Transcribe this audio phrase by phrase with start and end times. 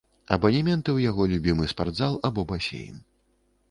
[0.37, 2.95] Абанементы ў яго любімы спартзал або басейн.